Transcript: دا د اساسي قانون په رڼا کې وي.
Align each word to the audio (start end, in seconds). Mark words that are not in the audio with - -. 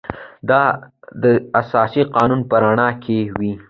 دا 0.49 0.63
د 1.23 1.25
اساسي 1.61 2.01
قانون 2.15 2.41
په 2.49 2.55
رڼا 2.63 2.89
کې 3.03 3.17
وي. 3.37 3.51